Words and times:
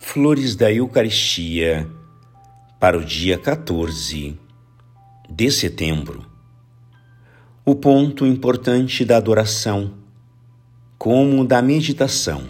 Flores 0.00 0.54
da 0.54 0.72
Eucaristia 0.72 1.86
para 2.80 2.96
o 2.96 3.04
dia 3.04 3.36
14 3.36 4.38
de 5.28 5.50
setembro. 5.50 6.24
O 7.64 7.74
ponto 7.74 8.24
importante 8.24 9.04
da 9.04 9.16
adoração, 9.16 9.94
como 10.96 11.44
da 11.44 11.60
meditação, 11.60 12.44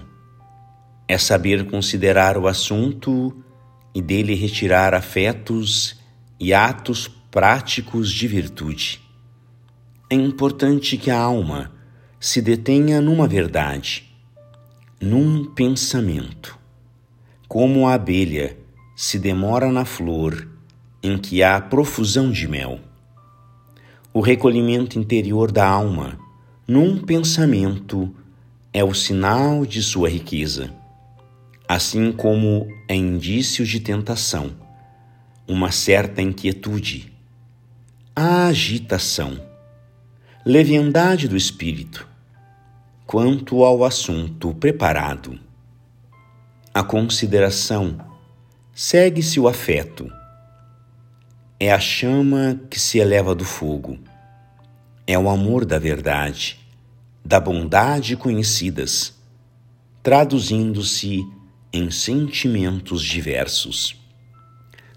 é 1.08 1.16
saber 1.16 1.66
considerar 1.68 2.36
o 2.36 2.46
assunto 2.46 3.34
e 3.94 4.02
dele 4.02 4.34
retirar 4.34 4.94
afetos 4.94 5.98
e 6.38 6.52
atos 6.52 7.08
práticos 7.30 8.12
de 8.12 8.28
virtude. 8.28 9.00
É 10.10 10.14
importante 10.14 10.96
que 10.98 11.10
a 11.10 11.18
alma 11.18 11.72
se 12.20 12.42
detenha 12.42 13.00
numa 13.00 13.26
verdade, 13.26 14.14
num 15.00 15.46
pensamento, 15.46 16.58
como 17.48 17.88
a 17.88 17.94
abelha 17.94 18.56
se 18.94 19.18
demora 19.18 19.72
na 19.72 19.84
flor 19.84 20.46
em 21.02 21.16
que 21.16 21.42
há 21.42 21.60
profusão 21.60 22.30
de 22.30 22.46
mel. 22.46 22.78
O 24.12 24.20
recolhimento 24.20 24.98
interior 24.98 25.50
da 25.50 25.66
alma, 25.66 26.18
num 26.66 26.98
pensamento, 26.98 28.14
é 28.72 28.84
o 28.84 28.92
sinal 28.92 29.64
de 29.64 29.82
sua 29.82 30.10
riqueza, 30.10 30.70
assim 31.66 32.12
como 32.12 32.68
é 32.86 32.94
indício 32.94 33.64
de 33.64 33.80
tentação, 33.80 34.52
uma 35.46 35.72
certa 35.72 36.20
inquietude, 36.20 37.12
a 38.14 38.46
agitação 38.46 39.48
leviandade 40.44 41.28
do 41.28 41.36
espírito. 41.36 42.08
Quanto 43.06 43.64
ao 43.64 43.84
assunto 43.84 44.54
preparado, 44.54 45.38
a 46.78 46.84
consideração 46.84 47.98
segue-se 48.72 49.40
o 49.40 49.48
afeto. 49.48 50.08
É 51.58 51.72
a 51.72 51.80
chama 51.80 52.60
que 52.70 52.78
se 52.78 53.00
eleva 53.00 53.34
do 53.34 53.44
fogo. 53.44 53.98
É 55.04 55.18
o 55.18 55.28
amor 55.28 55.64
da 55.64 55.76
verdade, 55.76 56.56
da 57.24 57.40
bondade 57.40 58.16
conhecidas, 58.16 59.12
traduzindo-se 60.04 61.26
em 61.72 61.90
sentimentos 61.90 63.02
diversos. 63.02 64.00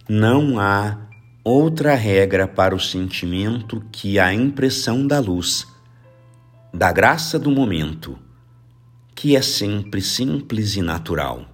Não 0.08 0.60
há 0.60 1.10
outra 1.44 1.96
regra 1.96 2.48
para 2.48 2.76
o 2.76 2.80
sentimento 2.80 3.84
que 3.92 4.20
a 4.20 4.32
impressão 4.32 5.08
da 5.08 5.20
luz, 5.20 5.66
da 6.72 6.92
graça 6.92 7.40
do 7.40 7.50
momento, 7.50 8.20
que 9.16 9.36
é 9.36 9.42
sempre 9.42 10.00
simples 10.00 10.76
e 10.76 10.84
natural. 10.84 11.48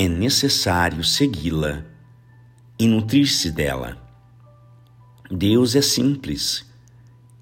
É 0.00 0.06
necessário 0.06 1.02
segui-la 1.02 1.84
e 2.78 2.86
nutrir-se 2.86 3.50
dela. 3.50 4.00
Deus 5.28 5.74
é 5.74 5.82
simples 5.82 6.64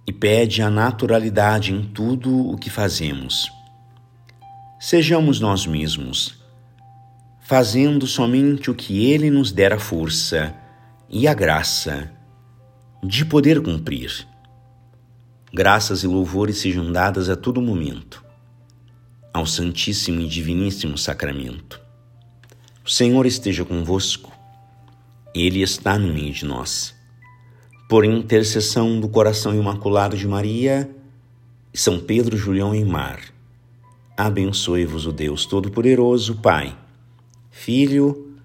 e 0.07 0.11
pede 0.11 0.63
a 0.63 0.71
naturalidade 0.71 1.75
em 1.75 1.83
tudo 1.83 2.35
o 2.35 2.57
que 2.57 2.71
fazemos. 2.71 3.47
Sejamos 4.81 5.39
nós 5.39 5.67
mesmos, 5.67 6.43
fazendo 7.43 8.07
somente 8.07 8.71
o 8.71 8.75
que 8.75 9.05
Ele 9.05 9.31
nos 9.31 9.53
der 9.53 9.75
a 9.75 9.79
força 9.79 10.55
e 11.11 11.29
a 11.29 11.35
graça 11.35 12.11
de 13.05 13.27
poder 13.27 13.61
cumprir. 13.61 14.27
Graças 15.53 16.05
e 16.05 16.07
louvores 16.07 16.57
sejam 16.57 16.91
dadas 16.91 17.29
a 17.29 17.37
todo 17.37 17.61
momento 17.61 18.25
ao 19.31 19.45
Santíssimo 19.45 20.23
e 20.23 20.27
Diviníssimo 20.27 20.97
Sacramento. 20.97 21.85
O 22.87 22.89
Senhor 22.89 23.27
esteja 23.27 23.65
convosco, 23.65 24.31
Ele 25.35 25.61
está 25.61 25.99
no 25.99 26.15
meio 26.15 26.33
de 26.33 26.45
nós. 26.45 26.95
Por 27.89 28.05
intercessão 28.05 29.01
do 29.01 29.09
coração 29.09 29.53
imaculado 29.53 30.17
de 30.17 30.25
Maria, 30.25 30.89
São 31.75 31.99
Pedro, 31.99 32.37
Julião 32.37 32.73
e 32.73 32.85
Mar, 32.85 33.19
abençoe-vos 34.17 35.05
o 35.05 35.11
Deus 35.11 35.47
Todo-Poderoso, 35.47 36.37
Pai, 36.37 36.79
Filho 37.51 38.37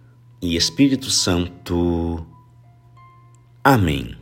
e 0.42 0.56
Espírito 0.56 1.12
Santo. 1.12 2.26
Amém. 3.64 4.21